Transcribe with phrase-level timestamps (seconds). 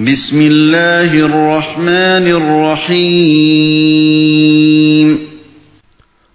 [0.00, 3.28] بسم الله الرحمن الرحيم.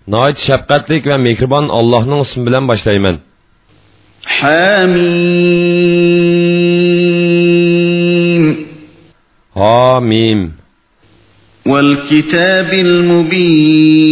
[0.07, 3.17] نايت شبقتلك ومكربان الله نصم بلن باشلايمن
[4.25, 4.95] حاميم
[9.55, 10.51] حاميم
[11.65, 14.05] والكتاب المبين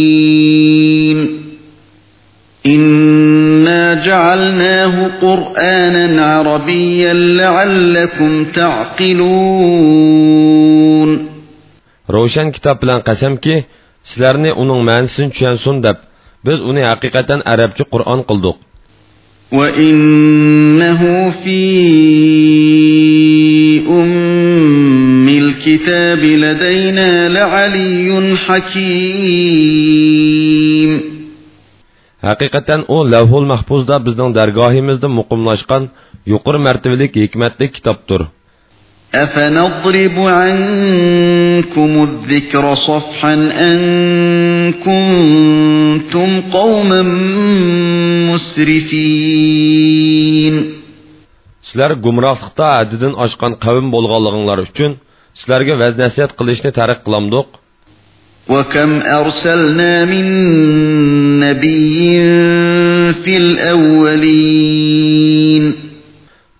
[4.04, 9.28] فجعلناه قرآنا عربيا لعلكم تعقلون.
[12.10, 13.64] Ravshan kitob bilan qasamki,
[14.04, 15.96] sizlarni uning ma'nosini tushunsin deb.
[16.44, 18.56] Biz uni haqiqatan arabcha Qur'on qildik
[19.52, 21.60] وإنه في
[23.88, 29.84] أم الكتاب لدينا لعلي حكيم.
[32.28, 35.82] Haqiqatan u Lavhul Mahfuzda bizning dargohimizda muqimlashgan
[36.32, 38.22] yuqori martabalik hikmatli kitobdir.
[39.14, 43.34] أفنضرب عنكم الذكر صفحا
[43.68, 43.78] أن
[44.72, 47.02] كنتم قوما
[49.34, 49.94] مسرفين
[51.68, 54.90] Sizlar gumrohlikda haddidan oshgan qavm bo'lganliginglar uchun
[55.38, 57.46] sizlarga vaz nasihat qilishni tariq qilamdiq.
[58.48, 60.26] وكم أرسلنا من
[61.40, 62.20] نبي
[63.24, 64.84] في الأولين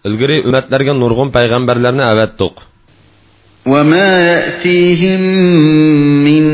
[0.05, 2.55] Ilgari ummatlarga nurg'un payg'ambarlarni avatdiq.
[3.66, 5.20] وما يأتيهم
[6.24, 6.44] من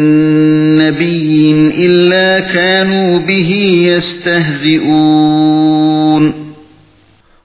[0.78, 1.50] نبي
[1.86, 3.50] إلا كانوا به
[3.90, 5.40] يستهزئون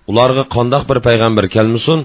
[0.06, 2.00] Ularga qandoq bir payg'ambar kelmasin,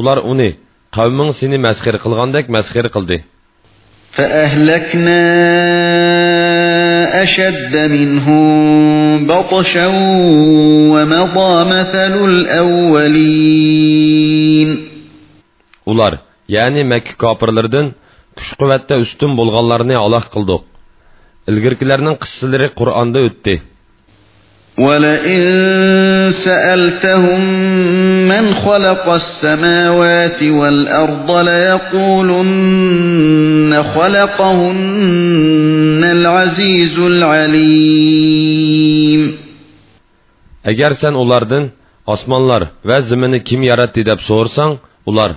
[0.00, 0.50] ular uni
[0.96, 3.35] qavming seni masxir qilgandek masxir qildi.
[4.16, 5.22] فأهلكنا
[7.22, 8.46] أشد منهم
[9.26, 9.86] بطشا
[10.92, 13.76] ومضى مثل الأولين
[15.86, 16.14] Ular,
[16.50, 17.86] ya'ni Makka kofirlaridan
[18.38, 20.62] kuch-quvvatda ustun bo'lganlarni aloq qildik.
[21.50, 23.54] Ilgirkilarning qissalari Qur'onda o'tdi.
[24.78, 25.42] ولئن
[26.30, 27.40] سألتهم
[28.66, 32.92] خلق السماوات والأرض ليقولن
[33.94, 39.22] خلقهن العزيز العليم
[40.70, 41.64] Agar sen ulardan
[42.14, 44.72] osmonlar va zaminni kim yaratdi deb so'rsang,
[45.10, 45.30] ular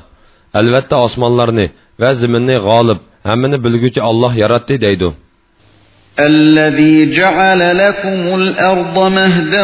[0.59, 1.65] albatta osmonlarni
[2.01, 5.09] va zaminni g'olib, hammani bilguvchi Alloh yaratdi deydi.
[6.19, 9.63] الذي جعل لكم الأرض مهدا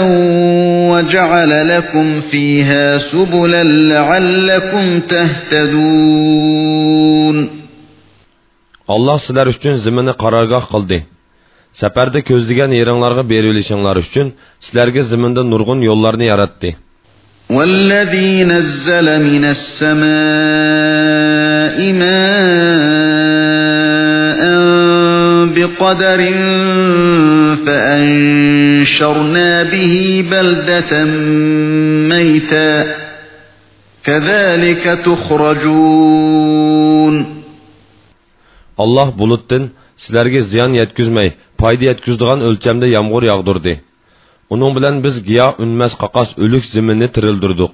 [0.92, 6.36] وجعل لكم فيها سبلا لعلكم تهتدون
[8.96, 10.98] Alloh sizlar uchun zaminni qarorgoh qildi.
[11.82, 14.28] Safarda ko'zlagan yeringlarga berilishinglar uchun
[14.66, 16.70] sizlarga zaminda nurg'un yo'llarni yaratdi.
[17.50, 20.06] والذي نزل من السماء
[22.02, 23.35] ماء
[25.65, 26.21] بقدر
[27.67, 29.95] فأنشرنا به
[30.31, 31.05] بلدة
[32.13, 32.73] ميتا
[34.05, 36.41] كذلك تخرجون
[38.81, 41.29] Allah bulutdan sizlarga ziyon yetkazmay,
[41.61, 43.73] foyda yetkazadigan o'lchamda yomg'ir yog'dirdi.
[44.55, 47.73] Uning bilan biz giyoh unmas qaqas o'lik zaminni tirildirdik.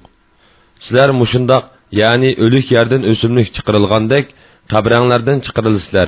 [0.83, 1.63] Sizlar mushundoq,
[2.01, 4.25] ya'ni o'lik yerdan o'simlik chiqarilgandek,
[4.71, 6.07] qabranglardan chiqarilsizlar.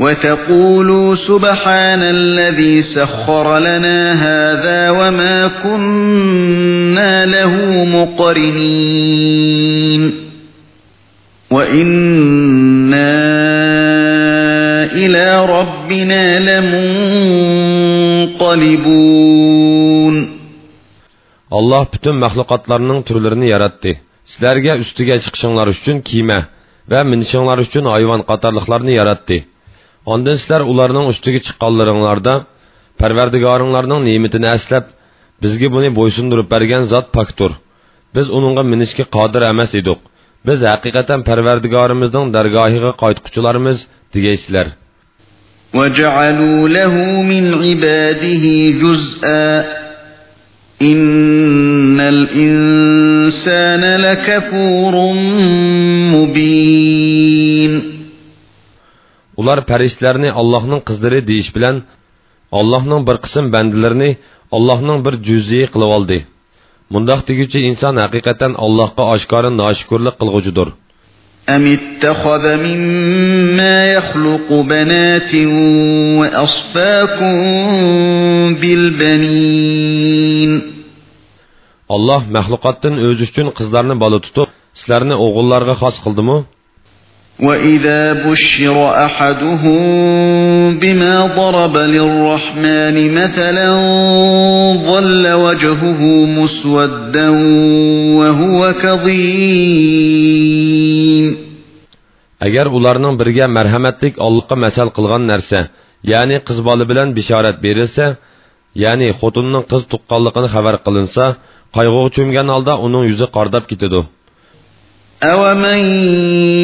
[0.00, 9.44] وتقولوا سبحان الذي سخر لنا هذا وما كنا له مقرنين
[11.50, 13.14] وإنا
[14.92, 16.38] إلى ربنا
[18.34, 18.74] لمنقلبون
[21.54, 23.92] Allah bütün məxluqatlarının türlərini yaratdı.
[24.26, 26.40] Sizlərə üstüge çıxışınlar üçün kiyimə
[26.90, 29.36] və minişinlar üçün hayvan qatarlıqlarını yaratdı.
[30.05, 32.33] Ondan sizlər ularının üstüge çıxqanlarınlarda
[32.99, 34.85] Pərverdigarınlarının nimetini əsləb,
[35.43, 37.51] bizgi bunu boysundurub bərgən zat paktur.
[38.15, 39.99] Biz onunla minişki qadir əməs idik.
[40.47, 44.67] Biz həqiqətən Pərverdigarımızın dərgahıға qaytqucularımız degeysizlər.
[45.73, 48.45] وجعلوا له من عباده
[48.81, 49.65] جزءا
[50.81, 55.13] إن الإنسان لكفور
[56.13, 57.22] مبين
[59.43, 61.75] Ular pəristlərini Allah'ın qızları deyiş bilən
[62.59, 64.09] allohning bir qism bandilarini
[64.57, 66.17] allohning bir juziyi qilib oldi
[66.93, 70.69] mundoq deguchi inson haqiqatan allohga oshkora noshukurlik qilg'uchidir
[71.55, 75.33] أم اتخذ مما يخلق بنات
[76.19, 77.35] وأصفاكم
[78.61, 80.51] بالبنين
[81.95, 84.49] alloh maxluqotdan o'zi uchun qizlarni bola tutib
[84.79, 86.37] sizlarni o'g'illarga xos qildimi
[87.40, 88.76] وَإِذَا بُشِّرَ
[89.06, 93.70] أَحَدُهُم بِمَا ضَرَبَ لِلرَّحْمَنِ مَثَلًا
[94.90, 96.00] ظَلَّ وَجْهُهُ
[96.38, 97.28] مُسْوَدًّا
[98.18, 100.24] وَهُوَ كَظِيمٌ
[102.46, 105.60] agar ularning biriga marhamatlik ollohga masal qilgan narsa
[106.12, 108.06] ya'ni qiz bola bilan bishorat berilsa
[108.82, 111.24] ya'ni xotinning qiz tuqqanligini xabar qilinsa
[111.76, 114.00] qayg'uga cho'mgan holda uning yuzi qordab ketadi
[115.22, 115.78] أَوَمَن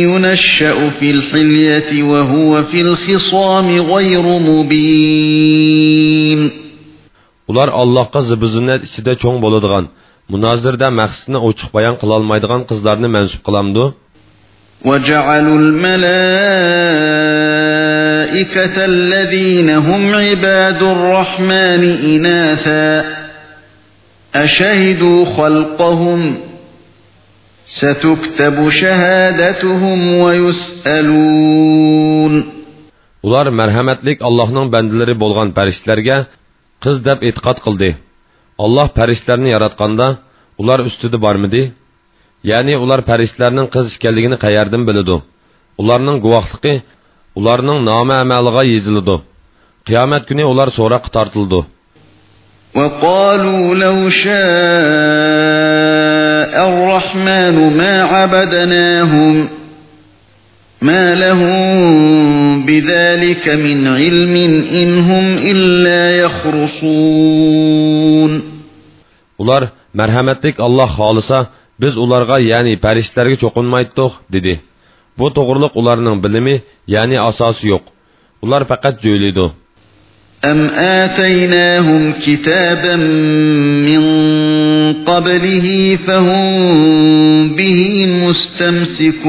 [0.08, 5.90] يُنَشَّأُ فِي الْحِلْيَةِ وَهُوَ فِي الْخِصَامِ غَيْرُ مُبِينٍ
[7.50, 9.84] ular allohga zibizinnat ichida cho'ng bo'ladigan
[10.32, 13.84] munozirda maqsadni ochiq bayon qilolmaydigan qizlarni mansub qilamdi
[14.84, 16.06] وَجَعَلُوا الْمَلَائِكَةَ
[18.92, 21.82] الَّذِينَ هُمْ عِبَادُ الرَّحْمَنِ
[22.14, 23.04] إِنَاثًا
[24.34, 26.36] أَشَهِدُوا خَلْقَهُمْ ۚ
[27.69, 31.55] سَتُكْتَبُ شَهَادَتُهُمْ وَيُسْأَلُونَ
[33.25, 36.17] ular marhamatlik allohning bandalari bo'lgan farishtalarga
[36.83, 37.89] qiz deb e'tiqod qildi
[38.65, 40.07] olloh farishtalarni yaratganda
[40.61, 41.63] ular ustida bormidi
[42.51, 45.17] ya'ni ular farishtalarning qiz ekanligini qayerdan biladi
[45.81, 46.73] ularning guvohligi
[47.39, 49.15] ularning nomi amaliga yeziladi
[49.87, 51.61] qiyomat kuni ular so'roqqa tortildi
[52.79, 55.98] وَقَالُوا لَوْ شَاءَ
[56.67, 59.35] الرَّحْمَنُ مَا عَبَدْنَاهُمْ
[60.81, 64.35] مَا لَهُم بِذَلِكَ مِنْ عِلْمٍ
[64.81, 67.55] إِنْ هُمْ إِلَّا يَخْرُصُونَ
[69.41, 71.39] ular marhamatlik alloh xohlasa
[71.81, 74.53] biz ularga ya'ni farishtalarga cho'qinmaydiq dedi
[75.19, 76.55] bu to'g'riliq ularning bilimi
[76.95, 77.83] ya'ni asosi yo'q
[78.43, 79.45] ular faqat jo'ylaydi
[80.44, 82.96] أَمْ آتَيْنَاهُمْ كِتَابًا
[83.88, 84.02] مِّن
[85.04, 86.44] قَبْلِهِ فَهُم
[87.56, 89.20] بِهِ مُسْتَمْسِكُونَ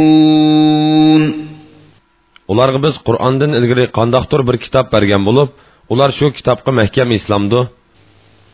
[2.51, 5.49] ularga biz qur'ondan ilgari qandoqdir bir kitob bergan bo'lib
[5.93, 7.59] ular shu kitobga mahkam islamdi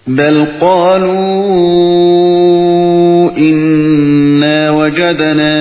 [0.07, 1.17] بَلْ قَالُوا
[3.49, 5.55] إِنَّا وَجَدْنَا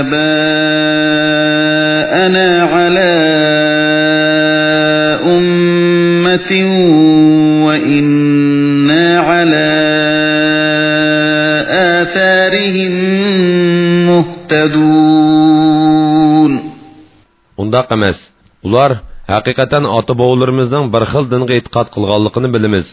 [0.00, 0.93] آبَاءَنَا
[5.26, 6.52] أُمَّةٍ
[7.66, 9.70] وَإِنَّا عَلَى
[12.00, 12.94] آثَارِهِم
[14.10, 15.24] مُهْتَدُونَ
[17.62, 18.18] undaq emas
[18.66, 18.90] ular
[19.32, 22.86] haqiqatan ota bovlarimizning bir xil dinga e'tiqod qilganligini bilamiz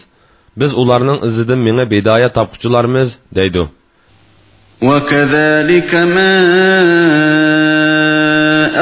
[0.60, 3.08] biz ularning izidan meni bidoya topquchilarmiz
[3.38, 3.64] deydi
[4.88, 6.34] وَكَذَلِكَ مَا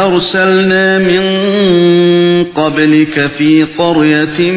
[0.06, 1.24] أَرْسَلْنَا مِن
[2.54, 4.52] قَبْلِكَ فِي قَرْيَةٍ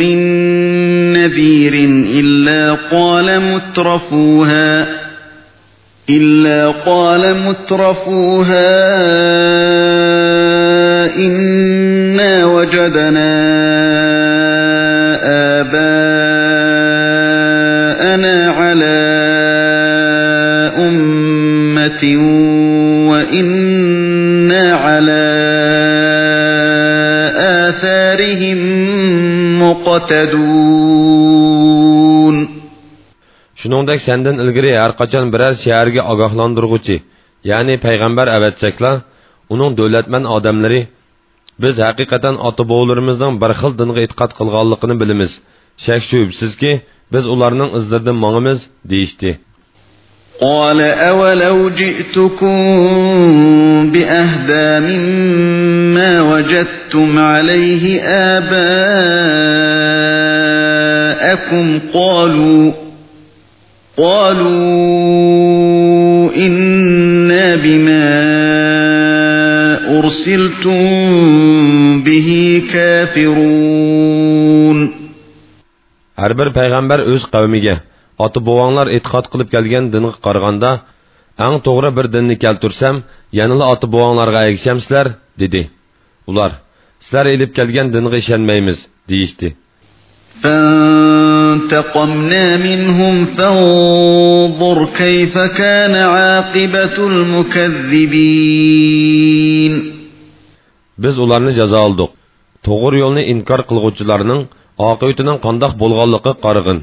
[0.00, 0.18] مِّن
[1.12, 1.74] نَّذِيرٍ
[2.20, 4.86] إِلَّا قَالَ مُتْرَفُوهَا
[6.10, 8.74] إِلَّا قَالَ مُتْرَفُوهَا
[11.16, 13.30] إِنَّا وَجَدْنَا
[15.60, 16.76] آبَاءَنَا
[18.50, 19.04] عَلَى
[20.78, 22.04] أُمَّةٍ
[23.10, 23.73] وَإِنَّا
[29.86, 32.36] muqtadun
[33.60, 36.96] shuningdek sendan ilgari har qachon biror shaharga ogohlantirg'uchi
[37.50, 38.92] ya'ni payg'ambar avatchakla
[39.54, 40.80] uning davlatman odamlari
[41.62, 45.32] biz haqiqatan ota bovlarimizning bir xil dinga e'tiqod qilganligini bilamiz
[45.84, 46.72] shak shubsizki
[47.12, 48.58] biz ularning izlaridan mongimiz
[48.90, 49.30] deyishdi
[50.40, 52.56] قال أولو جئتكم
[53.92, 58.60] بأهدى مما وجدتم عليه آباءكم
[61.94, 62.72] قالوا
[63.96, 64.94] قالوا
[66.36, 68.04] إنا بما
[69.98, 70.82] أرسلتم
[72.02, 74.24] به كافرون.
[76.16, 77.93] har bir payg'ambar o'z qavmiga
[78.25, 80.71] ota bovonglar e'tiqod qilib kelgan dinga qaraganda
[81.45, 82.95] eng to'g'ri bir dinni keltursam
[83.39, 85.05] yanala ota bovonglarga agishamsizlar
[85.41, 85.61] dedi
[86.29, 86.51] ular
[87.03, 88.77] sizlar ilib kelgan dinga ishonmaymiz
[89.09, 89.49] deyishdi
[90.43, 98.89] فانتقمنا منهم فانظر كيف كان عاقبة المكذبين
[101.03, 102.11] biz ularni jazo oldik
[102.67, 104.41] to'g'ri yo'lni inkor qilg'uvchilarning
[104.89, 106.79] oqibatining qandoq bo'lganligi qarag'in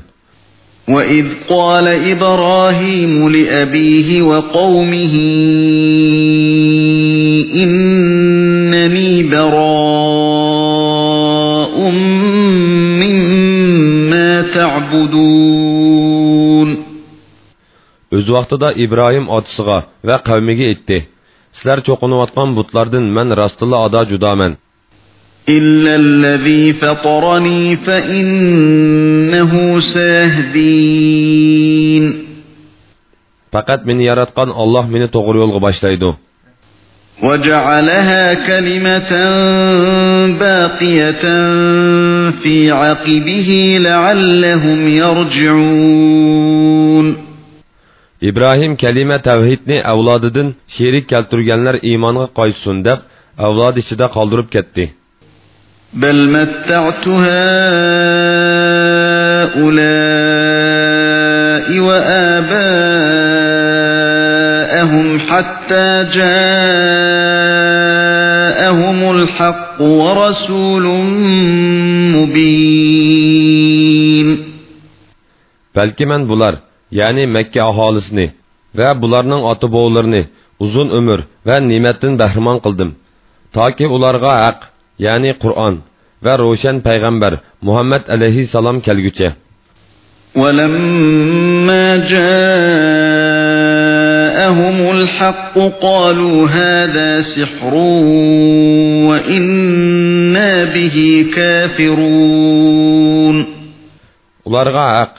[0.87, 5.13] وإذ قال إبراهيم لأبيه وقومه
[7.63, 10.61] إنني براء
[13.01, 15.91] مما تعبدون
[18.17, 20.97] o'z vaqtida ibrohim otasiga va qavmiga aytdi
[21.57, 24.51] sizlar cho'qinayotgan butlardan man rostilla ado judoman
[25.49, 31.23] إلا الذي فطرني فإنه ساهدين
[33.51, 36.13] فقط من يرتقن الله من تغري الغباشتايدو
[37.23, 39.09] وجعلها كلمة
[40.39, 41.21] باقية
[42.31, 46.11] في عقبه لعلهم يرجعون
[48.23, 52.99] إبراهيم كلمة kəlimə təvhidni əvladıdın şirik kəltürgənlər imanı qaysun dəb
[53.39, 55.00] أولاد الشدة qaldırıb kətdi.
[55.93, 57.51] بل متعت هؤلاء
[63.51, 63.59] وآباءهم
[65.19, 66.71] حتى جاءهم
[69.15, 70.85] الحق ورسول
[72.15, 73.71] مبين
[75.75, 76.53] balki man bular
[76.91, 78.27] ya'ni makka aholisini
[78.77, 80.21] va bularning ota bovlarini
[80.63, 82.89] uzun umr va ne'matdan bahramon qildim
[83.55, 84.59] toki ularga haq
[85.05, 85.75] ya'ni qur'on
[86.25, 87.33] va ro'shan payg'ambar
[87.67, 89.29] muhammad alayhissalom kelgucha
[90.35, 91.87] ولما
[93.31, 97.73] جاءهم الحق قالوا هذا سحر
[99.09, 100.97] وإنا به
[101.35, 102.81] كافرون
[104.47, 105.13] ularga haq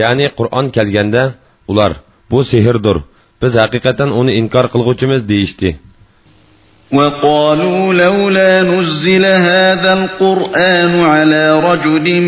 [0.00, 1.22] ya'ni qur'on kelganda
[1.70, 1.92] ular
[2.30, 2.96] bu sehrdir
[3.42, 5.68] biz haqiqatan uni inkor qilg'uvchimiz deyishdi
[6.92, 12.20] وقالوا لولا نزل هذا القرآن على رجل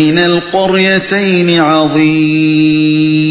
[0.00, 3.28] من القريتين عظيم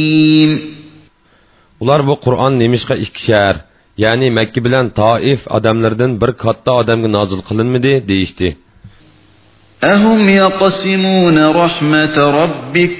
[1.83, 3.55] ular bu qur'on nemishqa ikki shahar
[4.03, 8.49] ya'ni makka bilan toif odamlardan bir katta odamga nozil qilinmidi deyishdi
[9.83, 12.99] أهم يقسمون رحمة ربك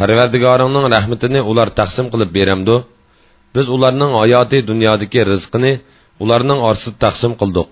[0.00, 2.76] parvardigoringning rahmatini ular taqsim qilib beramdu
[3.54, 5.72] biz ularning hayoti dunyodagi rizqini
[6.24, 7.68] ularning orasida taqsim qildik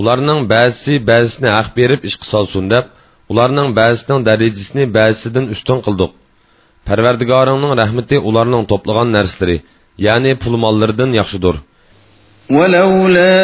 [0.00, 2.84] ularning ba'zisi ba'zisini haq berib ish qilsolsin deb
[3.32, 6.12] ularning ba'zisining darajasini ba'zisidan ustun qildik
[6.88, 9.56] parvardigoringning rahmati ularning to'plagan narsalari
[10.06, 11.56] ya'ni pul mollaridan yaxshidir
[12.56, 13.38] ولولا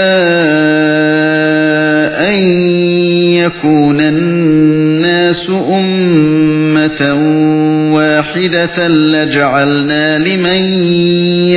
[2.30, 2.38] أن
[3.42, 7.00] يكون الناس أمة
[8.29, 10.62] واحدة لجعلنا لمن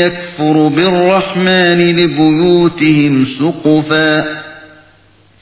[0.01, 4.25] يكفر بالرحمن لبيوتهم سقفا.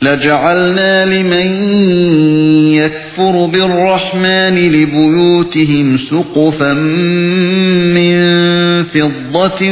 [0.03, 1.49] لجعلنا لمن
[2.73, 6.73] يكفر بالرحمن لبيوتهم سقفا
[7.95, 8.15] من
[8.85, 9.63] فضة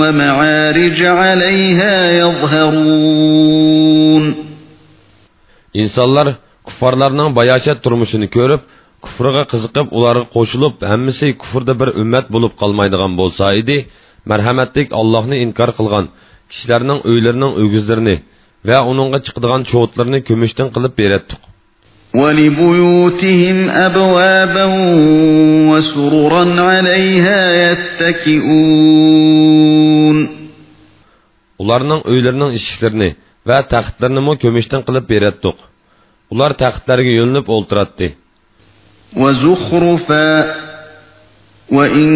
[0.00, 3.66] ومعارج عليها يظهرون.
[5.74, 6.26] insonlar
[6.64, 8.60] kuffarlarning bayashat turmushini ko'rib
[9.05, 13.77] kufriga qiziqib ularga qo'shilib hammasi kufrda bir ummat bo'lib qolmaydigan bo'lsa edi
[14.31, 16.05] marhamatlik allohni inkor qilgan
[16.51, 18.15] kishilarning uylarining o'gizlarini
[18.69, 21.41] va uningga chiqadigan cho'tlarni kumushdan qilib beratdik
[22.21, 24.65] ولبيوتهم أبوابا
[25.69, 27.39] وسررا عليها
[27.71, 29.01] يتكئون
[31.61, 33.09] ularning uylarining eshiklarini
[33.49, 35.57] va taxtlarini kumushdan qilib beratdik
[36.33, 38.07] ular taxtlarga yo'linib o'ltiratdi
[39.16, 40.54] وزخرفا
[41.72, 42.08] وإن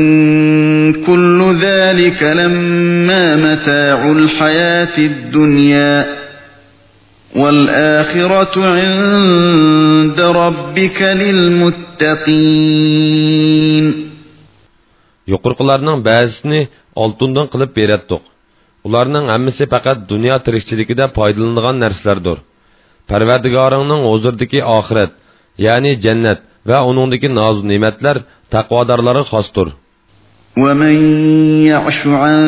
[1.02, 6.06] كل ذلك لما متاع الحياة الدنيا
[7.36, 11.02] والآخرة عند ربك
[12.62, 14.10] للمتقين
[15.30, 16.60] yuqurqilarning ba'zisini
[17.02, 18.22] oltindan qilib beratdik
[18.86, 22.38] ularning hammasi faqat dunyo tirikchiligida foydalanadigan narsalardir
[23.10, 25.12] parvardigoringning huzuridagi oxirat
[25.66, 28.15] ya'ni jannat va uningdagi noz ne'matlar
[28.53, 29.69] taqvodorlarga xosdir
[30.57, 30.95] ومن
[31.71, 32.39] يعش عن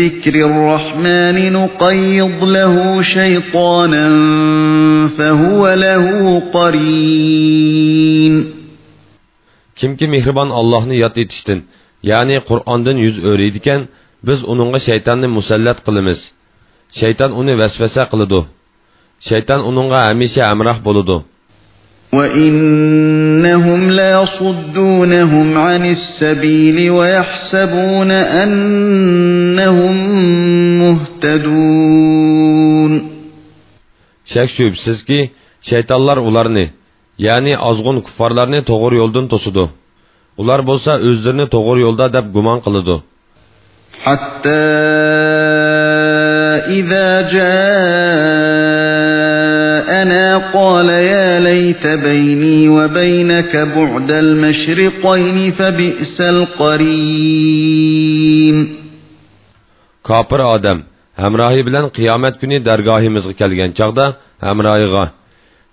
[0.00, 4.06] ذكر الرحمن نقيض له شيطانا
[5.18, 6.04] فهو له
[6.56, 8.34] قرين
[9.78, 11.60] kimki mehribon allohni yod etishdan
[12.10, 13.80] ya'ni qur'ondan yuz o'raydikan
[14.26, 16.20] biz uningga shaytonni musallat qilamiz
[17.00, 18.40] shayton uni vasvasa qiladi
[19.28, 21.16] shayton uningga hamisha amroh bo'ladi
[22.13, 28.11] وَإِنَّهُمْ لَيَصُدُّونَهُمْ عَنِ السَّبِيلِ وَيَحْسَبُونَ
[28.41, 29.95] أَنَّهُمْ
[30.81, 32.21] مُهْتَدُونَ
[34.25, 36.67] Şək şübhsiz ki, şeytanlar ularını,
[37.17, 39.69] yani azğun kuffarlarını doğru yoldan tosudu.
[40.37, 43.03] Ular bolsa özlerini doğru yolda dep guman kılıdı.
[44.05, 44.57] Hatta
[46.67, 48.76] إذا جاءنا
[50.53, 57.77] قال يا ليت بيني وبينك بعد المشرقين فبئس القرين
[60.07, 60.79] Kapır Adem,
[61.19, 64.05] həmrahi bilən qiyamət günü dərgahimizə gəlgən çağda
[64.39, 65.05] həmrahiga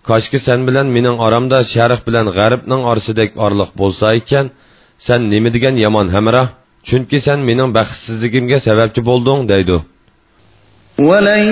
[0.08, 4.46] Kaşki sen bilen mening aramda sharq bilan g'arbning orasidek orliq bo'lsa ekan,
[5.06, 6.46] sen nima degan yomon hamroh?
[6.88, 9.76] Chunki sen mening baxtsizligimga sababchi bo'lding, deydi.
[10.98, 11.48] ولن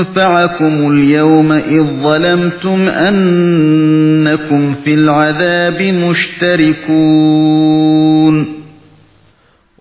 [0.00, 7.36] ينفعكم اليوم إذ ظلمتم أنكم في العذاب مشتركون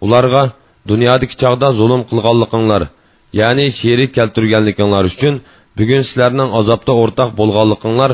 [0.06, 0.44] Ularga
[0.90, 2.84] dunyodagi chog'da zulm qilganliginglar,
[3.40, 5.34] ya'ni sherik keltirganliginglar uchun
[5.78, 8.12] bugun sizlarning azobda o'rtoq bo'lganliginglar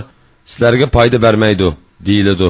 [0.51, 1.67] sizlarga foyda bermaydi,
[2.07, 2.47] deyiladi.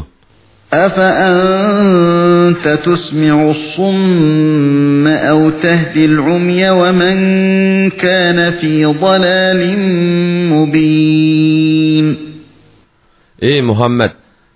[0.74, 4.75] أفأنت تسمع الصم
[5.31, 7.17] أو تهدي العمي ومن
[7.91, 9.61] كان في ضلال
[10.53, 12.07] مبين
[13.43, 14.13] Ey Muhammed,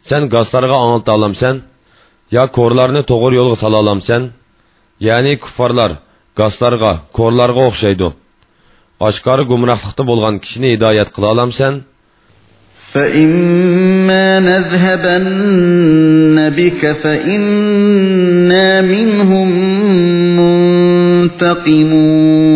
[0.08, 1.56] sen gazlarga anlata alamsan,
[2.36, 4.22] ya korlarni to'g'ri yo'lga sala alamsan?
[5.08, 5.90] Ya'ni kuffarlar
[6.40, 8.08] gazlarga, korlarga o'xshaydi.
[9.08, 11.72] Oshkori gumrohlikda bo'lgan kishini hidoyat qila olamsan?
[12.94, 19.48] فإما نذهبن بك فإنا منهم
[21.30, 22.50] منتقمون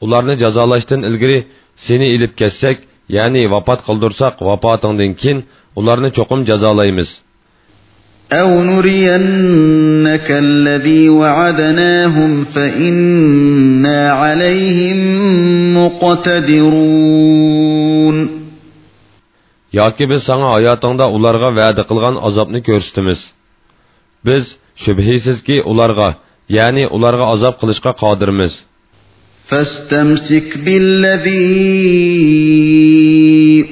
[0.00, 1.38] Ularni jazolashdan ilgari
[1.76, 2.76] seni ilib kessak,
[3.16, 5.38] ya'ni vafot qildirsak, vafotingdan keyin
[5.80, 7.10] ularni cho'qim jazolaymiz.
[8.32, 14.98] أو نرينك الذي وعدناهم فإنا عليهم
[16.96, 17.56] مقتدرون
[19.72, 23.20] yoki biz sana hayotingda ularga va'da qilgan azobni ko'rsatamiz
[24.26, 24.44] biz
[24.82, 26.08] shubhisizki ularga
[26.58, 28.52] ya'ni ularga azob qilishga qodirmiz
[29.46, 31.36] فاستمسك بالذي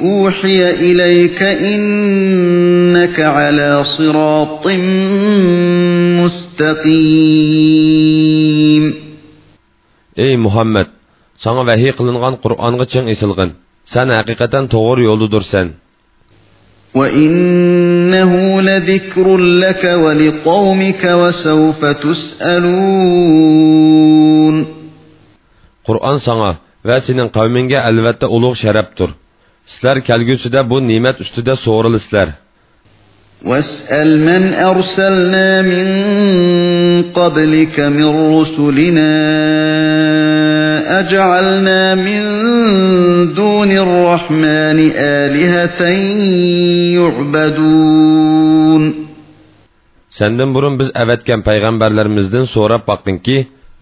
[0.00, 4.66] أوحي إليك إنك على صراط
[6.22, 7.64] مستقيم
[10.14, 10.86] Ey Muhammed!
[11.34, 13.50] Sana vahiy qilingan Qur'onga ching esilgin.
[13.92, 15.66] Sen haqiqatan to'g'ri yo'ldadursan.
[16.94, 18.32] وَإِنَّهُ
[18.62, 22.94] لَذِكْرٌ لَكَ وَلِقَوْمِكَ وَسَوْفَ تُسْأَلُونَ
[25.87, 26.51] Qur'on sana
[26.87, 29.09] va sening qavmingga albatta ulug' sharafdir.
[29.71, 32.29] Sizlar kelgusida bu ne'mat ustida so'rilisizlar.
[33.49, 35.87] وَاسْأَلْ مَنْ أَرْسَلْنَا مِنْ
[37.19, 39.11] قَبْلِكَ مِنْ رُسُلِنَا
[40.99, 42.21] أَجَعَلْنَا مِنْ
[43.39, 44.77] دُونِ الرَّحْمَنِ
[45.23, 45.81] آلِهَةً
[46.99, 48.83] يُعْبَدُونَ
[50.09, 53.37] Senden burun biz əvətkən peyğəmbərlərimizdən sorab baxdın ki,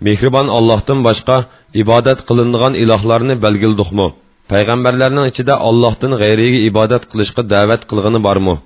[0.05, 1.37] mehribon Allahdan başqa
[1.74, 4.08] ibadat qılınğan ilahlarını belgilduqmu?
[4.52, 8.56] Peyğəmbərlərinin içində Allahdan qeyriga ibadat qilishqa da'vat qilg'ini bormi?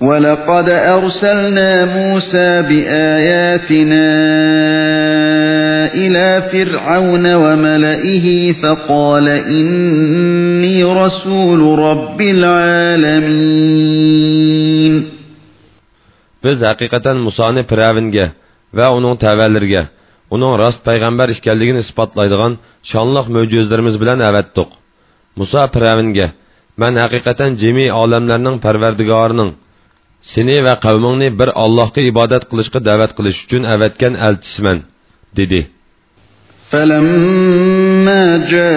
[0.00, 4.06] وَلَقَدْ أَرْسَلْنَا مُوسَى بِآيَاتِنَا
[5.94, 8.26] إِلَى فِرْعَوْنَ وَمَلَئِهِ
[8.62, 13.76] فَقَالَ إِنِّي رَسُولُ رَبِّ الْعَالَمِينَ
[16.44, 18.26] Biz haqiqatan Musoni Firavunga
[18.76, 19.95] va uning tavallariga,
[20.35, 22.53] uning rost payg'ambar ekanligini isbotlaydigan
[22.91, 24.69] shonliq mo'jizlarimiz bilan avatdiq.
[25.39, 26.27] Musa Firavunga:
[26.81, 29.51] "Men haqiqatan jami olamlarning parvardigorining
[30.31, 34.77] seni va qavmingni bir Allohga ibodat qilishga da'vat qilish uchun avatgan elchisiman",
[35.39, 35.61] dedi.
[36.71, 38.71] فَلَمَّا جَاءَهُم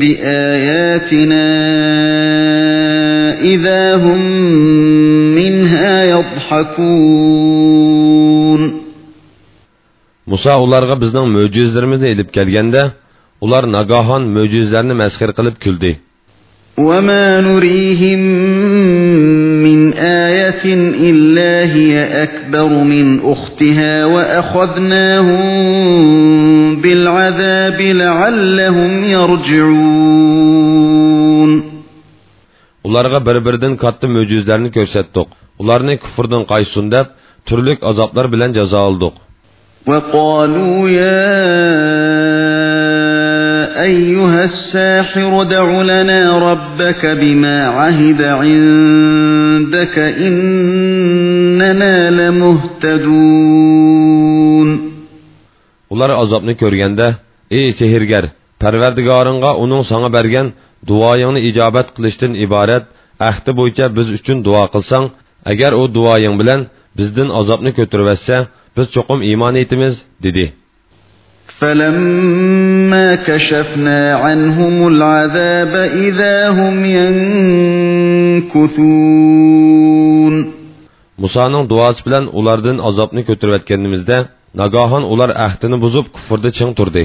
[0.00, 1.48] بِآيَاتِنَا
[3.52, 4.29] إِذَا هُم مِّنْهَا
[6.51, 7.71] يَضْحَكُونَ
[10.31, 12.81] Musa ularga bizning mo'jizlarimizni elib kelganda,
[13.45, 15.93] ular nagahon mo'jizlarni masxir qilib kuldi.
[16.77, 18.19] وما نريهم
[19.63, 20.65] من آية
[21.09, 25.41] إلا هي أكبر من أختها وأخذناهم
[26.81, 30.00] بالعذاب لعلهم يرجعون
[32.91, 35.27] ularga bir-biridan katta mo'jizlarni ko'rsatdik
[35.61, 37.07] ularni kufrdan qaysun deb
[37.47, 39.15] turli azoblar bilan jazo oldik
[39.87, 41.27] وقالوا يا
[43.89, 49.95] أيها الساحر دع لنا ربك بما عهد عندك
[50.27, 51.95] إننا
[53.41, 54.69] لمهتدون
[55.93, 57.07] ular azobni ko'rganda
[57.57, 58.25] ey sehrgar
[58.61, 60.47] parvardigoringga uning sanga bergan
[60.88, 62.84] duoyingni ijobat qilishdan iborat
[63.28, 65.04] ahdi bo'yicha biz uchun duo qilsang
[65.52, 66.60] agar u duoying bilan
[66.98, 68.36] bizdan azobni ko'tarvatsa
[68.76, 69.94] biz cho'qim iymon etamiz
[70.26, 70.46] dedi
[71.60, 75.74] فلما كشفنا عنهم العذاب
[76.06, 76.76] إذا هم
[79.26, 80.34] ينكثون
[81.22, 84.16] musoning duosi bilan ulardan azobni ko'tarayotganimizda
[84.60, 87.04] nagohon ular ahdini buzib kufrda ching turdi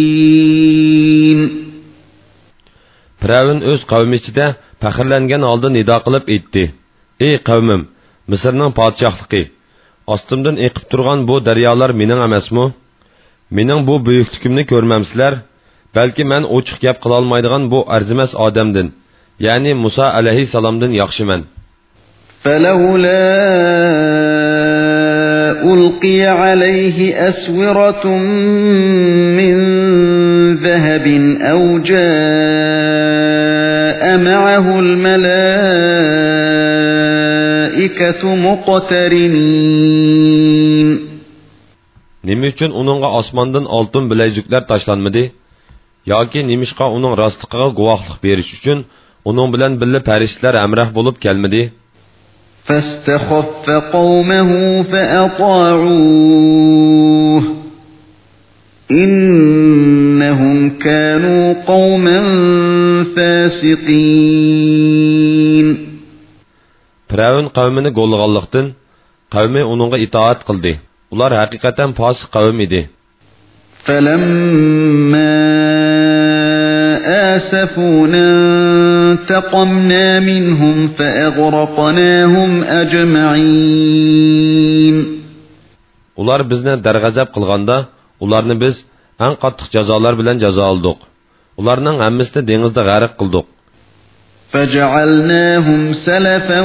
[3.30, 4.46] Firavun o'z qavmi ichida
[4.82, 6.64] faxrlangan holda nido qilib aytdi:
[7.26, 7.82] "Ey qavmim,
[8.30, 9.42] Misrning podshohligi,
[10.14, 12.64] ostimdan eqib turgan bu daryolar mening emasmi?
[13.56, 15.32] Mening bu buyukligimni ko'rmamsizlar?
[15.96, 18.88] Balki men ochiq gap qila olmaydigan bu arzimas odamdan,
[19.46, 21.42] ya'ni Musa alayhisalomdan yaxshiman."
[22.46, 23.26] فلولا
[25.72, 28.06] ألقي عليه أسورة
[29.38, 29.56] من
[30.66, 31.06] ذهب
[31.52, 32.69] أو جاء
[34.28, 35.42] معه الملائكة
[38.46, 39.86] مقترنين
[42.26, 45.24] Nima uchun uningga osmondan oltin bilajuklar tashlanmadi?
[46.12, 48.78] yoki nimishqa uning rostligiga guvohlik berish uchun
[49.30, 51.62] uning bilan birga farishtalar hamroh bo'lib kelmadi?
[52.66, 56.26] فاستخف قومه فأطاعوه
[60.21, 61.37] İnnehum kanu
[61.69, 62.27] qauman
[63.15, 64.47] fasiqin.
[67.09, 68.65] Firavun qavmini qo'llaganlikdan
[69.35, 70.71] qavmi uningga itoat qildi.
[71.13, 72.81] Ular haqiqatan fosiq qavm edi.
[73.85, 75.31] Falamma
[77.33, 78.25] asafuna
[79.11, 83.35] intaqamna minhum fa'aghraqnahum ajma'in.
[86.21, 87.75] Ular bizni darg'azab qilganda
[88.23, 88.75] ularni biz
[89.25, 90.99] eng qattiq jazolar bilan jazo oldik.
[91.59, 93.47] Ularning hammasini dengizda g'arq qildik.
[94.53, 96.61] فجعلناهم سلفا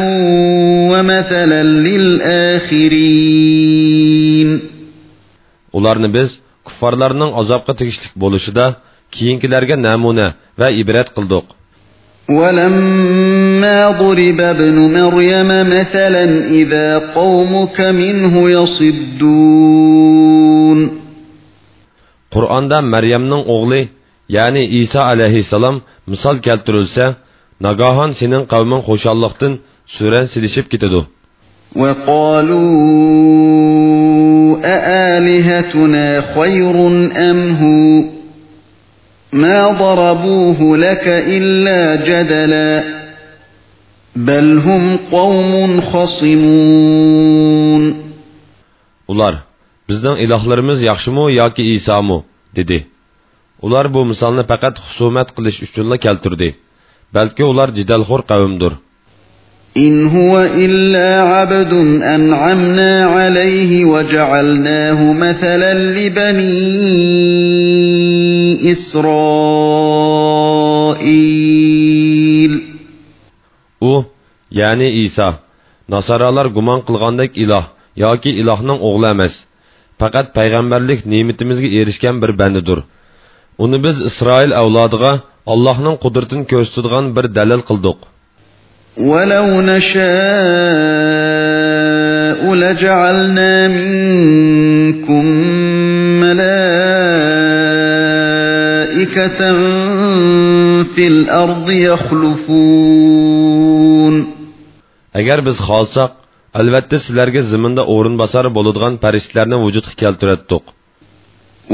[0.91, 1.63] ومثلا
[3.47, 4.51] للآخرين
[5.79, 6.31] Ularni biz
[6.67, 8.67] kuffarlarning azobga tegishlik bo'lishida
[9.15, 10.27] keyingilarga namuna
[10.61, 11.47] va ibrat qildik.
[12.29, 16.25] ولما ضرب ابن مريم مثلا
[16.61, 19.76] إذا قومك منه يصدون
[22.37, 23.83] Qur'onda Maryamning o'g'li,
[24.37, 25.77] ya'ni Isa alayhissalom
[26.11, 27.07] misol keltirilsa,
[27.67, 29.53] nagohon sening qavming xushalliqdan
[29.95, 31.03] suran silishib ketadi.
[31.77, 32.57] وقالوا
[34.65, 36.77] أآلهتنا خير
[37.31, 38.05] أم هو
[39.33, 42.85] ما ضربوه لك إلا جدلا
[44.17, 47.27] بل هم قوم خصمون
[49.09, 49.35] Ular,
[49.90, 52.20] bizning ilohlarimiz yaxshimi yoki Isomi?
[52.58, 52.80] dedi.
[53.66, 56.50] Ular bu misolni faqat husumat qilish uchunla keltirdi.
[57.16, 58.74] Balki ular jidalxo'r qavmdir.
[59.78, 61.74] إن هو إلا عبد
[62.16, 66.52] أنعمنا عليه وجعلناه مثلا لبني
[68.72, 70.12] إسرائيل
[73.82, 74.06] U,
[74.52, 75.40] ya'ni Isa,
[75.90, 77.66] Nasaralar gumon qilgandek iloh
[78.04, 79.34] yoki ilohning o'g'li emas.
[80.01, 82.79] Faqat payg'ambarlik ne'matimizga erishgan bir bandidir.
[83.65, 85.13] Uni biz Isroil avlodiga
[85.53, 87.99] Allohning qudratini ko'rsatadigan bir dalil qildik.
[88.97, 90.07] ولو نشاء
[92.55, 95.25] لجعلنا منكم
[96.25, 96.61] ملائكة
[100.95, 103.07] في الأرض يخلفون
[105.15, 106.11] agar biz xohlasak
[106.61, 110.65] albatta sizlarga ziminda o'rin bosari bo'ladigan farishtalarni vujudga keltiratdiq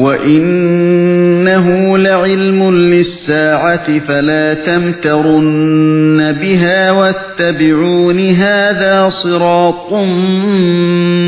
[0.04, 1.66] وَإِنَّهُ
[2.08, 2.60] لَعِلْمٌ
[2.92, 9.92] لِلسَّاعَةِ فَلَا تَمْتَرُنَّ بِهَا وَاتَّبِعُونِ هَذَا صِرَاطٌ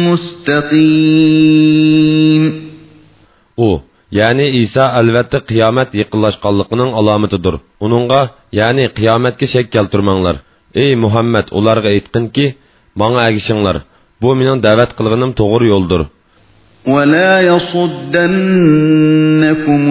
[0.08, 1.44] مُسْتَقِيمٌ
[3.56, 3.80] u
[4.18, 8.20] ya'ni iso albatta qiyomat yaqinlashganligining alomatidir uningga
[8.60, 10.36] ya'ni qiyomatga shak keltirmanglar
[10.82, 12.46] ey muhammad ularga aytqinki
[12.99, 13.77] manga agishinglar
[14.21, 16.01] bu mening da'vat qilganim to'g'ri yo'ldir
[16.95, 18.73] ولا يصدنكم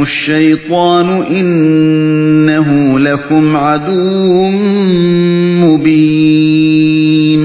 [0.03, 4.51] الشيطان إنه لكم عدو
[5.65, 7.43] مبين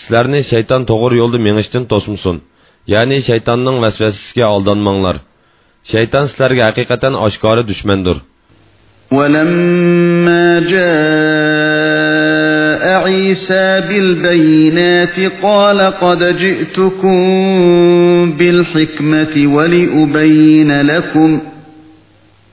[0.00, 2.36] sizlarni shayton to'g'ri yo'lda mengishdan to'smasin
[2.94, 5.16] ya'ni shaytonning vasvasasiga aldanmanglar
[5.92, 8.16] shayton sizlarga haqiqatan oshkora dushmandir
[9.16, 11.71] ولما جاء
[12.83, 17.17] عيسى بالبينات قال قد جئتكم
[18.31, 21.41] بالحكمة ولأبين لكم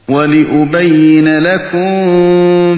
[0.08, 1.90] ولأبين لكم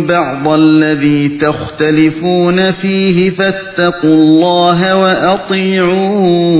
[0.06, 6.52] بعض الذي تختلفون فيه فاتقوا الله وأطيعون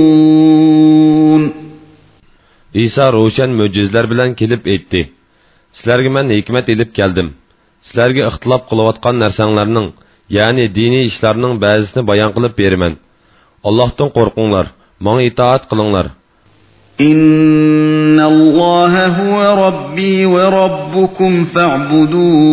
[2.75, 5.05] Iso ravshan mo'jizalar bilan kelib aytdi
[5.73, 7.29] sizlarga men hikmat olib keldim
[7.81, 9.91] sizlarga ixtilof qilayotgan narsalarning
[10.37, 12.93] ya'ni diniy ishlarning ba'zisini bayon qilib beraman
[13.69, 14.65] allohdan qo'rqinglar
[15.05, 16.07] manga itoat qilinglar
[17.01, 21.45] إن الله هو ربي وربكم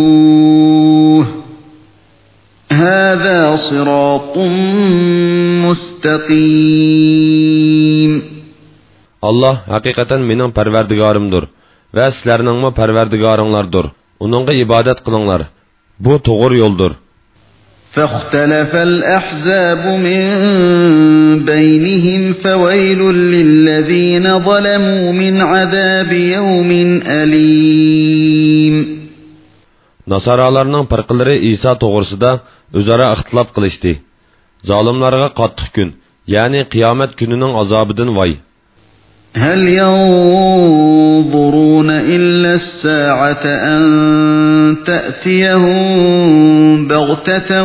[0.00, 1.24] فاعبدوه
[2.72, 4.36] هذا صراط
[7.20, 8.12] مستقيم
[9.28, 11.44] alloh haqiqatan mening parvardigorimdir
[11.96, 13.86] va sizlarningmi parvardigoringlardir
[14.24, 15.40] uningga ibodat qilinglar
[16.04, 16.92] bu to'g'ri yo'ldir
[17.90, 20.22] فاختلف الأحزاب من
[21.44, 26.70] بينهم فويل للذين ظلموا من عذاب يوم
[27.22, 29.00] أليم
[30.10, 32.30] nasoralarning firqalari iso to'g'risida
[32.78, 33.92] o'zaro ixtilof qilishdi
[34.70, 35.88] zolimlarga qattiq kun
[36.34, 38.32] ya'ni qiyomat kunining azobidan voy
[39.36, 47.64] هل ينظرون إلا الساعة أن تأتيهم بغتة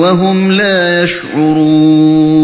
[0.00, 2.34] وهم لا يشعرون؟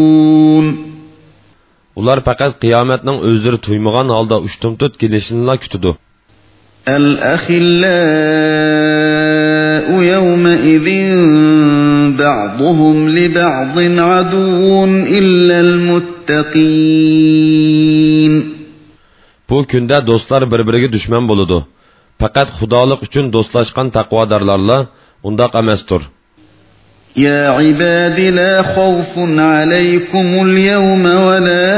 [2.00, 5.90] Ular faqat qiyomatning o'zlari tuymagan holda ushtumtut kelishini kutidi
[6.88, 7.70] الأخلاء
[10.02, 10.88] يومئذ
[12.18, 14.84] بعضهم لبعض عدو
[15.18, 16.19] إلا المتقين
[19.50, 21.58] bu kunda do'stlar bir biriga dushman bo'ladi
[22.20, 24.78] faqat xudolik uchun do'stlashgan taqvodorlarla
[25.28, 26.02] undoq emasdir
[27.16, 31.70] يا عباد لا خوف عليكم اليوم ولا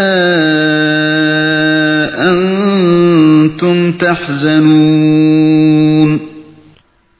[2.31, 5.53] أنتم تحزنون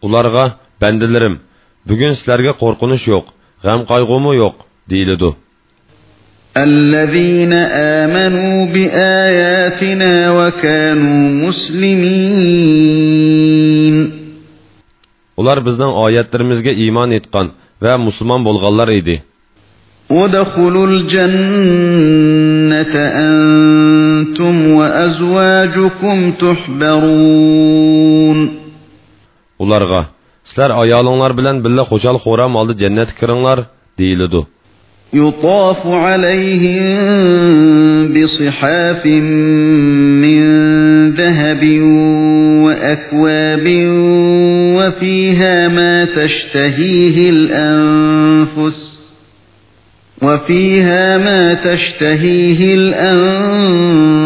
[0.07, 0.45] ularga
[0.83, 1.35] bandalarim
[1.89, 3.27] bugun sizlarga qo'rqinish yo'q
[3.65, 4.57] g'am qayg'umi yo'q
[4.91, 5.31] deyiladi
[6.57, 7.53] الذين
[8.03, 12.93] آمنوا بآياتنا وكانوا مسلمين
[15.41, 17.47] ular bizning oyatlarimizga iymon etgan
[17.85, 19.17] va musulmon bo'lganlar edi
[20.11, 22.95] ادخلوا الجنة
[23.29, 28.39] أنتم وأزواجكم تحبرون
[29.59, 30.05] ularga
[30.45, 33.59] sizlar ayolinglar bilan birga xo'shal xo'ram oldi jannatga kiringlar
[33.99, 34.41] deyiladi
[35.15, 36.93] يطاف عليهم
[38.13, 39.07] بصحاف
[40.25, 40.43] من
[41.11, 41.63] ذهب
[42.65, 43.67] وأكواب
[44.77, 48.93] وفيها ما تشتهيه الأنفس
[50.23, 54.21] وفيها ما تشتهيه الأنفس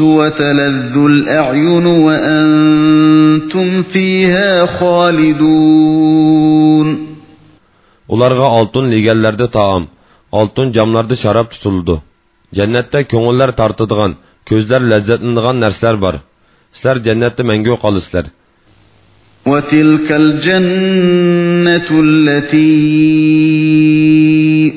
[0.00, 6.32] وتلذ الأعين وأنتم فيها خالدون.
[8.12, 9.82] Ularga oltin leganlarda taom.
[10.39, 11.95] oltin jamlarda sharob tutildi
[12.57, 14.11] jannatda ko'ngillar tortadigan
[14.49, 16.15] ko'zlar lazzatlanadigan narsalar bor
[16.75, 18.25] sizlar jannatda mangu qolasizlar
[19.51, 22.77] وتلك الجنة التي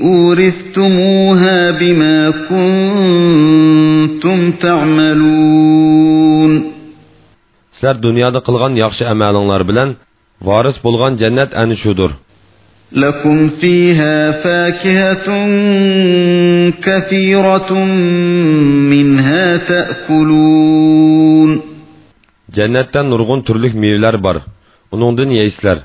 [0.02, 2.16] أورثتموها بما
[2.50, 6.52] كنتم تعملون
[7.80, 9.88] sizlar dunyoda qilgan yaxshi amalinglar bilan
[10.48, 12.10] voris bo'lgan jannat ana shudir
[12.91, 15.27] لكم فيها فاكهة
[16.81, 17.73] كثيرة
[18.93, 21.61] منها تأكلون
[22.55, 24.37] jannatda nurg'un turlik mevalar bor
[24.93, 25.77] uningdan yeysizlar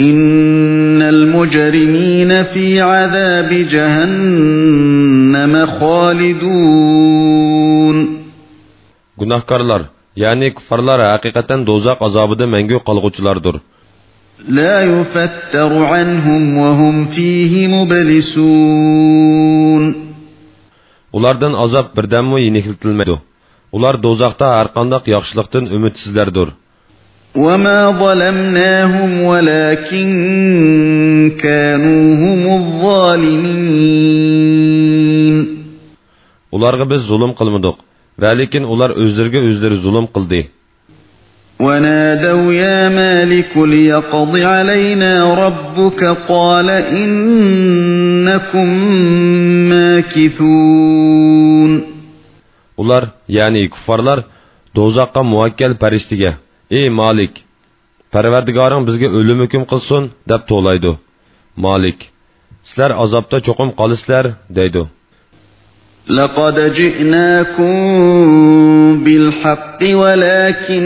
[0.00, 7.16] إن المجرمين في عذاب جهنم خالدون
[9.18, 9.82] Günahkarlar,
[10.16, 13.56] yani kuffarlar hakikaten dozaq azabıda məngü qalğuculardır.
[14.44, 18.46] لا يفتر عنهم وهم فيه مبلسون
[21.16, 23.16] Ulardan azab birdəmmi yenikiltilməydi.
[23.76, 26.48] Ular dozaqda hər qandaq yaxşılıqdan ümitsizlərdir.
[27.36, 30.10] وما ظلمناهم ولكن
[31.40, 33.76] كانوا هم الظالمين
[36.52, 37.76] Ularga biz zulm qilmadik.
[38.22, 40.40] Va lekin ular o'zlariga o'zlari zulm qildi.
[41.60, 48.68] ونادوا يا مالك ليقض علينا ربك قال إنكم
[49.72, 51.16] ماكثون
[52.82, 53.04] Ular,
[53.36, 54.18] ya'ni kuffarlar
[54.76, 56.32] dozaqqa muvakkal farishtaga:
[56.78, 57.32] "Ey Malik,
[58.12, 60.92] Parvardigoring bizga o'lim hukm qilsin" deb to'laydi.
[61.66, 61.98] Malik:
[62.68, 64.24] "Sizlar azobda cho'qim qolisizlar"
[64.58, 64.82] deydi.
[66.08, 67.74] لقد جئناكم
[69.04, 70.84] بالحق ولكن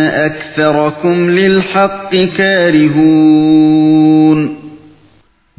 [0.00, 3.82] أكثركم للحق كارهون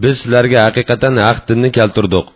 [0.04, 2.28] Biz sizlarga haqiqatan haq dinni keltirdik.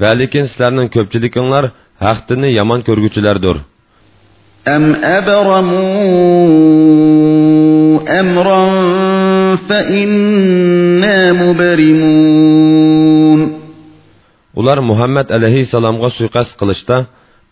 [0.00, 1.64] Va lekin sizlarning ko'pchiliginglar
[2.04, 3.56] haq dinni yomon ko'rguvchilardir.
[4.68, 5.70] أم أبرموا
[8.20, 8.62] أمرا
[9.68, 12.65] فإنا مبرمون
[14.60, 16.96] ular muhammad alayhissalomga suiqasd qilishda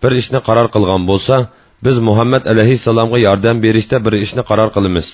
[0.02, 1.36] bir ishni qaror qilgan bo'lsa
[1.84, 5.08] biz muhammad alayhissalomga yordam berishda bir ishni qaror qilamiz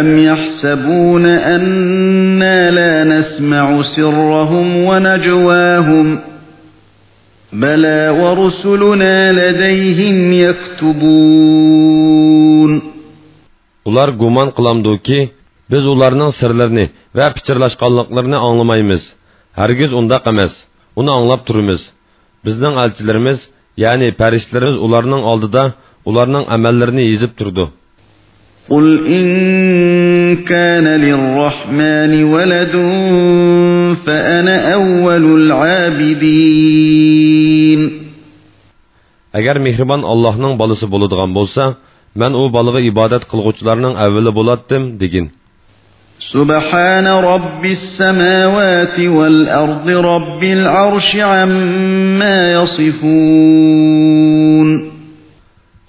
[0.00, 6.06] أم يحسبون أنا لا نسمع سرهم ونجواهم
[7.52, 10.32] بلى ورسلنا لديهم
[11.52, 12.72] يكتبون
[13.88, 15.18] ular gumon qilamdiki
[15.72, 16.84] biz ularning sirlarini
[17.16, 19.02] va pichirlashqanliklarini anglamaymiz
[19.60, 20.52] hargiz undaq emas
[21.00, 21.82] uni anglab turimiz
[22.46, 23.38] bizning elchilarimiz
[23.84, 25.62] ya'ni farishtalarimiz ularning oldida
[26.08, 27.64] ularning amallarini yezib turdi
[28.74, 28.86] قل
[29.18, 29.26] إن
[30.44, 32.74] كان للرحمن ولد
[34.06, 37.00] فأنا أول العابدين
[39.38, 41.64] agar mehribon allohning bolasi bo'ladigan bo'lsa
[42.20, 45.26] man u bolaga ibodat qilg'uvchilarning avvali bo'latdim degin
[46.18, 53.88] سبحان رب السماوات والأرض رب العرش عما يصفون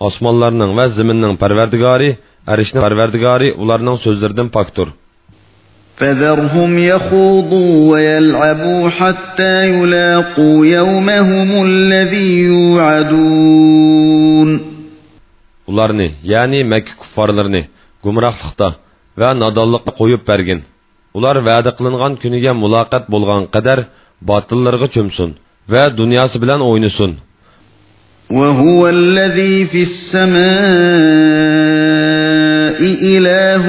[0.08, 2.10] osmonlarning va zaminning parvardigori
[2.54, 4.88] arishning parvardigori ularning so'zlaridan pokdir
[5.98, 14.50] فذرهم يخوضوا ويلعبوا حتى يلاقوا يومهم الذي يوعدون
[15.70, 17.62] ularni ya'ni makka kuffarlarini
[18.04, 18.70] gumrohlikda
[19.20, 20.60] va nodonlikda qo'yib bergin
[21.18, 23.80] ular va'da qilingan kuniga muloqot bo'lgan qadar
[24.30, 25.30] botillarga cho'msin
[25.74, 27.12] va dunyosi bilan o'ynasin
[28.40, 30.40] وهو الذي في السماء
[33.16, 33.66] إله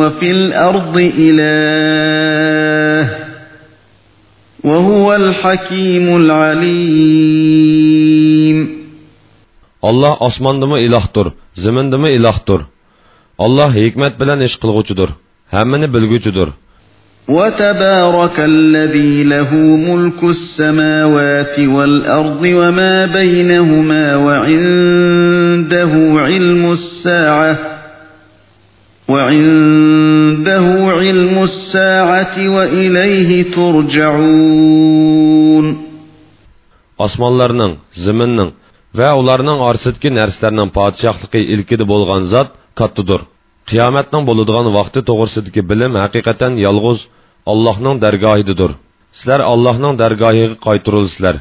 [0.00, 0.96] وفي الأرض
[1.28, 3.04] إله
[4.64, 7.44] وهو الحكيم العليم
[9.88, 11.26] olloh osmondimi ilohdir
[11.62, 12.60] zimindimi ilohdir
[13.38, 15.08] olloh hikmat bilan ish qilg'uchidir
[15.54, 16.48] hammani bilguvchidir
[17.28, 19.54] وتبارك الذي له
[19.88, 27.58] ملك السماوات والأرض وما بينهما وعنده علم الساعة
[29.08, 30.66] وعنده
[31.00, 35.04] علم الساعة وإليه ترجعون
[37.04, 38.50] osmonlarning ziminning
[38.98, 42.48] va ularning orasidagi narsalarning podshohligi ilkida bo'lgan zot
[42.79, 43.21] kattadir
[43.69, 46.99] qiyomatning bo'ladigan vaqti to'g'risidagi bilim haqiqatan yolg'iz
[47.51, 48.71] allohning dargohidadir
[49.17, 51.35] sizlar allohning dargohiga qaytirilsizlar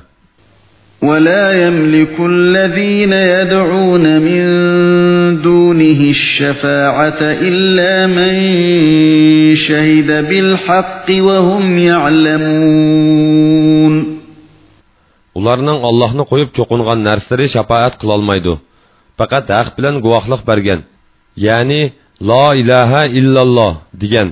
[1.03, 4.45] ولا يملك الذين يدعون من
[5.43, 8.35] دونه الشفاعة إلا من
[9.55, 13.39] شهد بالحق وهم يعلمون
[15.39, 18.53] ularning allohni qo'yib cho'qingan narsalari shafoat qilolmaydi
[19.19, 20.81] faqat haq bilan guvohlik bergan
[21.36, 21.82] Ya'ni
[22.30, 24.28] la ilaha illalloh degan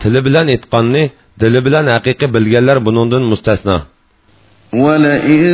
[0.00, 1.02] tili bilan aytqanni
[1.40, 3.78] dili bilan haqiqiy bilganlar buningdan mustasno
[4.72, 5.44] ولئن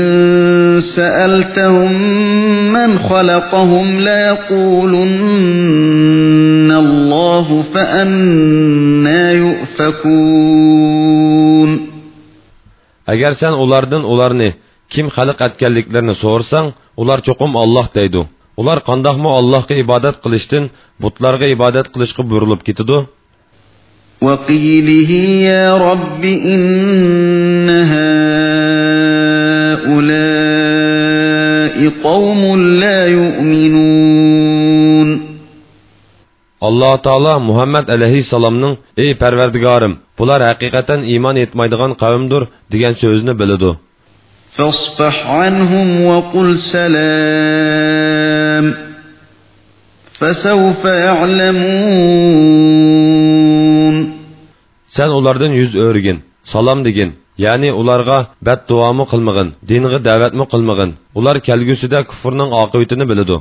[0.81, 1.93] سألتهم
[2.73, 5.31] من خلقهم ليقولن
[6.85, 9.33] الله فأنا
[10.53, 11.15] يؤفكون
[13.07, 14.51] agar sen ulardan ularni
[14.93, 16.67] kim xalq etganliklarini so'rsang
[17.03, 18.23] ular cho'qim olloh deydi
[18.61, 20.65] ular qandoqmi allohga ibodat qilishdan
[21.03, 22.99] butlarga ibodat qilishga burilib ketidi
[24.27, 25.11] وقيله
[25.51, 27.69] يا رب إن
[29.95, 32.43] هؤلاء قوم
[32.83, 35.09] لا يؤمنون
[36.69, 42.43] alloh taolo muhammad alayhissalomning ey parvardigorim bular haqiqatan iymon etmaydigan qavmdir
[42.73, 43.71] degan so'zni biladi
[44.57, 48.65] فاصفح عنهم وقل سلام
[50.19, 50.83] فسوف
[52.05, 53.97] يعلمون
[54.97, 56.19] sen ulardan yuz o'rgin
[56.53, 57.11] salom degin
[57.45, 63.37] ya'ni ularga badduomi qilmag'in dinga da'vatmi qilmag'in ular kelgusida kufrning oqibatini biladi